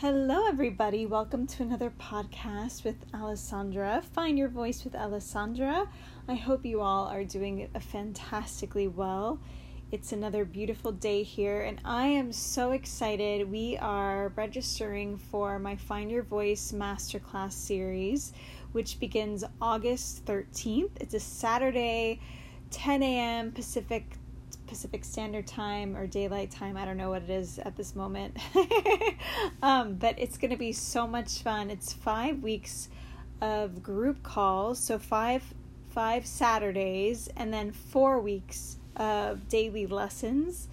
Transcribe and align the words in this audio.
Hello, 0.00 0.46
everybody. 0.46 1.04
Welcome 1.04 1.46
to 1.48 1.62
another 1.62 1.92
podcast 2.00 2.84
with 2.84 2.96
Alessandra. 3.12 4.02
Find 4.14 4.38
your 4.38 4.48
voice 4.48 4.82
with 4.82 4.94
Alessandra. 4.94 5.86
I 6.26 6.36
hope 6.36 6.64
you 6.64 6.80
all 6.80 7.06
are 7.08 7.22
doing 7.22 7.68
fantastically 7.78 8.88
well. 8.88 9.38
It's 9.92 10.12
another 10.12 10.46
beautiful 10.46 10.90
day 10.90 11.22
here, 11.22 11.60
and 11.60 11.82
I 11.84 12.06
am 12.06 12.32
so 12.32 12.70
excited. 12.70 13.50
We 13.50 13.76
are 13.76 14.32
registering 14.36 15.18
for 15.18 15.58
my 15.58 15.76
Find 15.76 16.10
Your 16.10 16.22
Voice 16.22 16.72
Masterclass 16.72 17.52
series, 17.52 18.32
which 18.72 19.00
begins 19.00 19.44
August 19.60 20.24
13th. 20.24 20.92
It's 20.98 21.12
a 21.12 21.20
Saturday, 21.20 22.20
10 22.70 23.02
a.m. 23.02 23.52
Pacific 23.52 24.16
Pacific 24.70 25.04
Standard 25.04 25.48
Time 25.48 25.96
or 25.96 26.06
Daylight 26.06 26.52
Time. 26.52 26.76
I 26.76 26.84
don't 26.84 26.96
know 26.96 27.10
what 27.10 27.22
it 27.22 27.30
is 27.30 27.58
at 27.58 27.76
this 27.76 27.96
moment. 27.96 28.38
um, 29.64 29.94
but 29.94 30.16
it's 30.16 30.38
going 30.38 30.52
to 30.52 30.56
be 30.56 30.72
so 30.72 31.08
much 31.08 31.42
fun. 31.42 31.70
It's 31.70 31.92
five 31.92 32.40
weeks 32.40 32.88
of 33.40 33.82
group 33.82 34.22
calls, 34.22 34.78
so 34.78 34.96
five 34.96 35.42
five 35.88 36.24
Saturdays, 36.24 37.28
and 37.36 37.52
then 37.52 37.72
four 37.72 38.20
weeks 38.20 38.76
of 38.94 39.48
daily 39.48 39.88
lessons 39.88 40.68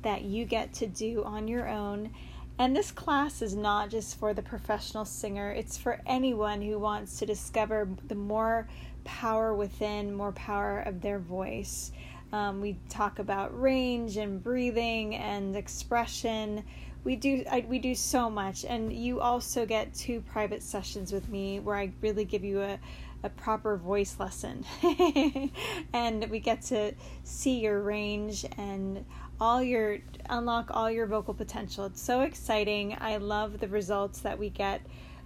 that 0.00 0.22
you 0.22 0.46
get 0.46 0.72
to 0.72 0.86
do 0.86 1.22
on 1.22 1.46
your 1.46 1.68
own. 1.68 2.10
And 2.58 2.74
this 2.74 2.90
class 2.90 3.42
is 3.42 3.54
not 3.54 3.90
just 3.90 4.18
for 4.18 4.32
the 4.32 4.40
professional 4.40 5.04
singer, 5.04 5.50
it's 5.50 5.76
for 5.76 6.00
anyone 6.06 6.62
who 6.62 6.78
wants 6.78 7.18
to 7.18 7.26
discover 7.26 7.86
the 8.08 8.14
more 8.14 8.66
power 9.04 9.54
within, 9.54 10.14
more 10.14 10.32
power 10.32 10.80
of 10.80 11.02
their 11.02 11.18
voice. 11.18 11.92
Um, 12.32 12.60
we 12.60 12.78
talk 12.88 13.18
about 13.18 13.58
range 13.60 14.16
and 14.16 14.42
breathing 14.42 15.16
and 15.16 15.54
expression. 15.54 16.64
We 17.04 17.16
do 17.16 17.44
I, 17.50 17.64
we 17.68 17.78
do 17.78 17.94
so 17.94 18.30
much, 18.30 18.64
and 18.64 18.92
you 18.92 19.20
also 19.20 19.66
get 19.66 19.92
two 19.92 20.20
private 20.22 20.62
sessions 20.62 21.12
with 21.12 21.28
me 21.28 21.60
where 21.60 21.76
I 21.76 21.92
really 22.00 22.24
give 22.24 22.44
you 22.44 22.62
a 22.62 22.78
a 23.24 23.28
proper 23.28 23.76
voice 23.76 24.16
lesson, 24.18 24.64
and 25.92 26.28
we 26.30 26.40
get 26.40 26.62
to 26.62 26.92
see 27.22 27.60
your 27.60 27.80
range 27.82 28.44
and 28.56 29.04
all 29.40 29.62
your 29.62 29.98
unlock 30.30 30.70
all 30.72 30.90
your 30.90 31.06
vocal 31.06 31.34
potential. 31.34 31.84
It's 31.86 32.00
so 32.00 32.22
exciting. 32.22 32.96
I 33.00 33.16
love 33.18 33.60
the 33.60 33.68
results 33.68 34.20
that 34.20 34.38
we 34.38 34.48
get 34.50 34.80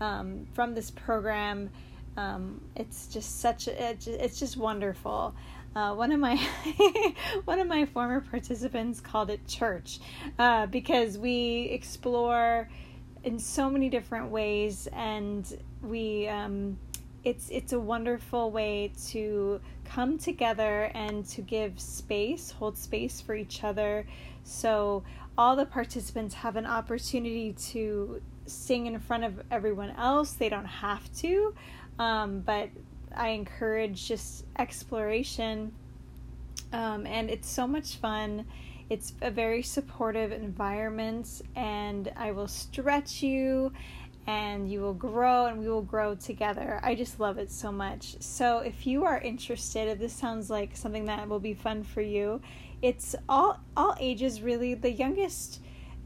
um, 0.00 0.46
from 0.52 0.74
this 0.74 0.90
program. 0.90 1.70
Um, 2.16 2.60
it's 2.76 3.06
just 3.06 3.40
such 3.40 3.68
a, 3.68 3.96
it's 4.06 4.38
just 4.38 4.56
wonderful. 4.56 5.34
Uh, 5.74 5.94
one 5.94 6.10
of 6.10 6.18
my 6.18 6.36
one 7.44 7.60
of 7.60 7.68
my 7.68 7.86
former 7.86 8.20
participants 8.20 9.00
called 9.00 9.30
it 9.30 9.46
church 9.46 10.00
uh, 10.38 10.66
because 10.66 11.16
we 11.16 11.68
explore 11.70 12.68
in 13.22 13.38
so 13.38 13.70
many 13.70 13.88
different 13.88 14.30
ways 14.30 14.88
and 14.92 15.58
we 15.82 16.26
um, 16.26 16.76
it's 17.22 17.48
it's 17.50 17.72
a 17.72 17.78
wonderful 17.78 18.50
way 18.50 18.92
to 19.06 19.60
come 19.84 20.18
together 20.18 20.90
and 20.94 21.24
to 21.26 21.40
give 21.40 21.78
space 21.78 22.50
hold 22.50 22.76
space 22.76 23.20
for 23.20 23.34
each 23.34 23.62
other. 23.62 24.06
So 24.42 25.04
all 25.38 25.54
the 25.54 25.66
participants 25.66 26.34
have 26.34 26.56
an 26.56 26.66
opportunity 26.66 27.52
to 27.52 28.20
sing 28.46 28.86
in 28.86 28.98
front 28.98 29.22
of 29.22 29.40
everyone 29.50 29.90
else. 29.90 30.32
They 30.32 30.48
don't 30.48 30.64
have 30.64 31.12
to 31.18 31.54
um, 32.00 32.40
but 32.40 32.70
I 33.14 33.28
encourage 33.30 34.06
just 34.06 34.44
exploration. 34.58 35.72
Um, 36.72 37.06
and 37.06 37.30
it's 37.30 37.48
so 37.48 37.66
much 37.66 37.96
fun. 37.96 38.46
It's 38.88 39.12
a 39.22 39.30
very 39.30 39.62
supportive 39.62 40.32
environment, 40.32 41.42
and 41.54 42.12
I 42.16 42.32
will 42.32 42.48
stretch 42.48 43.22
you 43.22 43.72
and 44.26 44.70
you 44.70 44.80
will 44.80 44.94
grow 44.94 45.46
and 45.46 45.58
we 45.58 45.68
will 45.68 45.82
grow 45.82 46.14
together. 46.14 46.78
I 46.82 46.94
just 46.94 47.18
love 47.18 47.38
it 47.38 47.50
so 47.50 47.72
much. 47.72 48.20
So, 48.20 48.58
if 48.58 48.86
you 48.86 49.04
are 49.04 49.18
interested, 49.20 49.88
if 49.88 49.98
this 49.98 50.12
sounds 50.12 50.50
like 50.50 50.76
something 50.76 51.06
that 51.06 51.28
will 51.28 51.40
be 51.40 51.54
fun 51.54 51.82
for 51.82 52.00
you, 52.00 52.40
it's 52.82 53.14
all 53.28 53.60
all 53.76 53.96
ages 53.98 54.42
really. 54.42 54.74
The 54.74 54.90
youngest 54.90 55.60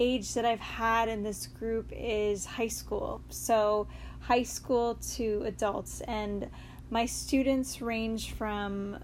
age 0.00 0.34
that 0.34 0.44
I've 0.44 0.60
had 0.60 1.08
in 1.08 1.22
this 1.22 1.46
group 1.46 1.92
is 1.92 2.44
high 2.44 2.68
school. 2.68 3.20
So, 3.28 3.88
high 4.20 4.42
school 4.42 4.94
to 5.16 5.42
adults 5.44 6.00
and 6.02 6.48
my 6.90 7.04
students 7.04 7.82
range 7.82 8.32
from 8.32 8.98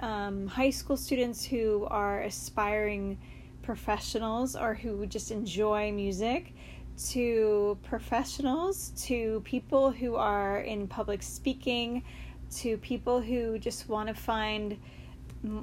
um, 0.00 0.46
high 0.46 0.70
school 0.70 0.96
students 0.96 1.44
who 1.44 1.86
are 1.90 2.22
aspiring 2.22 3.18
professionals 3.62 4.56
or 4.56 4.74
who 4.74 5.06
just 5.06 5.30
enjoy 5.30 5.92
music 5.92 6.54
to 7.08 7.78
professionals 7.82 8.92
to 8.96 9.40
people 9.44 9.90
who 9.90 10.16
are 10.16 10.58
in 10.58 10.88
public 10.88 11.22
speaking 11.22 12.02
to 12.50 12.76
people 12.78 13.20
who 13.20 13.58
just 13.58 13.88
want 13.88 14.08
to 14.08 14.14
find 14.14 14.76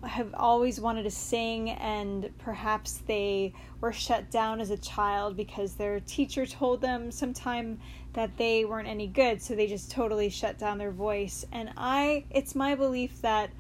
have 0.04 0.34
always 0.34 0.80
wanted 0.80 1.04
to 1.04 1.12
sing 1.12 1.70
and 1.70 2.32
perhaps 2.40 3.02
they 3.06 3.54
were 3.80 3.94
shut 3.94 4.32
down 4.32 4.60
as 4.60 4.72
a 4.72 4.78
child 4.78 5.38
because 5.38 5.76
their 5.76 6.00
teacher 6.00 6.46
told 6.48 6.82
them 6.82 7.12
sometime 7.12 7.80
that 8.14 8.36
they 8.38 8.66
weren't 8.66 8.88
any 8.88 9.06
good 9.06 9.40
so 9.40 9.54
they 9.54 9.68
just 9.68 9.92
totally 9.92 10.30
shut 10.30 10.58
down 10.58 10.80
their 10.80 10.92
voice. 10.92 11.46
And 11.52 11.70
i 11.78 12.26
it's 12.32 12.56
my 12.56 12.74
belief 12.74 13.22
that 13.22 13.52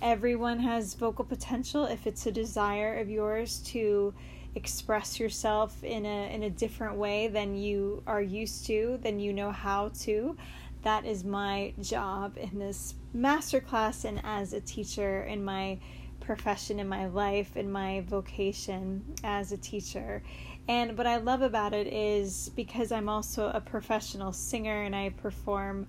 everyone 0.00 0.58
has 0.60 0.94
vocal 0.94 1.24
potential 1.24 1.84
if 1.84 2.06
it's 2.06 2.26
a 2.26 2.32
desire 2.32 2.98
of 2.98 3.10
yours 3.10 3.58
to 3.66 4.14
express 4.54 5.20
yourself 5.20 5.84
in 5.84 6.06
a 6.06 6.34
in 6.34 6.44
a 6.44 6.50
different 6.50 6.96
way 6.96 7.28
than 7.28 7.54
you 7.54 8.02
are 8.06 8.22
used 8.22 8.64
to 8.66 8.98
than 9.02 9.20
you 9.20 9.32
know 9.32 9.52
how 9.52 9.90
to 9.90 10.34
that 10.86 11.04
is 11.04 11.24
my 11.24 11.72
job 11.80 12.38
in 12.38 12.60
this 12.60 12.94
masterclass 13.12 14.04
and 14.04 14.20
as 14.22 14.52
a 14.52 14.60
teacher 14.60 15.24
in 15.24 15.44
my 15.44 15.76
profession 16.20 16.78
in 16.78 16.88
my 16.88 17.06
life 17.06 17.56
in 17.56 17.68
my 17.68 18.04
vocation 18.06 19.04
as 19.24 19.50
a 19.50 19.56
teacher. 19.56 20.22
And 20.68 20.96
what 20.96 21.08
I 21.08 21.16
love 21.16 21.42
about 21.42 21.74
it 21.74 21.88
is 21.88 22.52
because 22.54 22.92
I'm 22.92 23.08
also 23.08 23.48
a 23.48 23.60
professional 23.60 24.32
singer 24.32 24.84
and 24.84 24.94
I 24.94 25.08
perform 25.08 25.88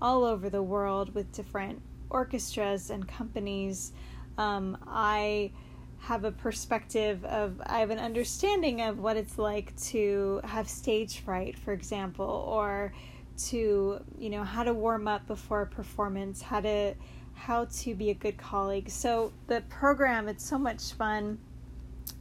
all 0.00 0.24
over 0.24 0.48
the 0.48 0.62
world 0.62 1.14
with 1.14 1.30
different 1.32 1.82
orchestras 2.08 2.88
and 2.88 3.06
companies 3.06 3.92
um, 4.38 4.78
I 4.86 5.50
have 5.98 6.24
a 6.24 6.32
perspective 6.32 7.22
of 7.26 7.60
I 7.66 7.80
have 7.80 7.90
an 7.90 7.98
understanding 7.98 8.80
of 8.80 8.98
what 8.98 9.18
it's 9.18 9.36
like 9.36 9.76
to 9.88 10.40
have 10.44 10.70
stage 10.70 11.18
fright 11.18 11.58
for 11.58 11.74
example 11.74 12.24
or 12.48 12.94
to 13.38 14.00
you 14.18 14.30
know 14.30 14.44
how 14.44 14.62
to 14.62 14.74
warm 14.74 15.08
up 15.08 15.26
before 15.26 15.62
a 15.62 15.66
performance 15.66 16.42
how 16.42 16.60
to 16.60 16.94
how 17.34 17.64
to 17.66 17.94
be 17.94 18.10
a 18.10 18.14
good 18.14 18.36
colleague 18.36 18.90
so 18.90 19.32
the 19.46 19.60
program 19.68 20.28
it's 20.28 20.44
so 20.44 20.58
much 20.58 20.92
fun 20.92 21.38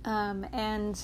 um, 0.06 0.46
and 0.54 1.02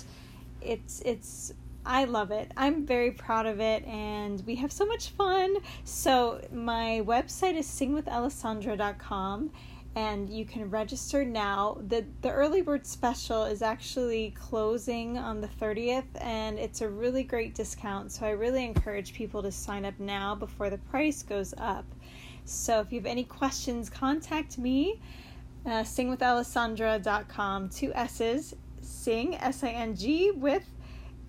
it's 0.62 1.02
it's 1.02 1.54
I 1.86 2.06
love 2.06 2.32
it. 2.32 2.52
I'm 2.56 2.86
very 2.86 3.12
proud 3.12 3.46
of 3.46 3.60
it 3.60 3.86
and 3.86 4.42
we 4.46 4.56
have 4.56 4.72
so 4.72 4.86
much 4.86 5.10
fun. 5.10 5.58
So 5.84 6.40
my 6.52 7.02
website 7.06 7.56
is 7.56 7.68
singwithalessandra.com 7.68 9.52
and 9.96 10.30
you 10.30 10.46
can 10.46 10.70
register 10.70 11.24
now. 11.24 11.78
The 11.88 12.06
the 12.22 12.32
early 12.32 12.62
bird 12.62 12.86
special 12.88 13.44
is 13.44 13.62
actually 13.62 14.32
closing 14.32 15.18
on 15.18 15.42
the 15.42 15.48
30th 15.48 16.06
and 16.20 16.58
it's 16.58 16.82
a 16.82 16.90
really 16.90 17.24
great 17.24 17.54
discount. 17.54 18.12
So 18.12 18.26
I 18.26 18.32
really 18.32 18.66
encourage 18.66 19.14
people 19.14 19.44
to 19.44 19.52
sign 19.52 19.86
up 19.86 20.00
now 20.00 20.34
before 20.34 20.70
the 20.70 20.80
price 20.80 21.22
goes 21.22 21.54
up. 21.58 21.86
So 22.46 22.80
if 22.80 22.92
you 22.92 23.00
have 23.00 23.06
any 23.06 23.24
questions, 23.24 23.90
contact 23.90 24.58
me. 24.58 25.00
Uh, 25.66 25.84
singwithalessandra.com, 25.84 27.70
two 27.70 27.94
S's, 27.94 28.54
sing, 28.82 29.36
S 29.36 29.64
I 29.64 29.70
N 29.70 29.96
G, 29.96 30.32
with 30.32 30.66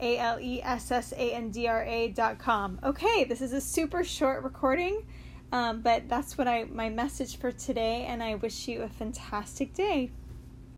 A 0.00 0.18
L 0.18 0.40
E 0.40 0.60
S 0.62 0.90
S 0.90 1.12
A 1.12 1.34
N 1.34 1.50
D 1.50 1.68
R 1.68 1.84
A 1.84 2.08
dot 2.08 2.38
com. 2.38 2.80
Okay, 2.82 3.24
this 3.24 3.40
is 3.40 3.52
a 3.52 3.60
super 3.60 4.02
short 4.02 4.42
recording. 4.42 5.04
Um, 5.54 5.82
but 5.82 6.08
that's 6.08 6.36
what 6.36 6.48
I 6.48 6.64
my 6.64 6.88
message 6.88 7.38
for 7.38 7.52
today, 7.52 8.06
and 8.06 8.24
I 8.24 8.34
wish 8.34 8.66
you 8.66 8.82
a 8.82 8.88
fantastic 8.88 9.72
day. 9.72 10.10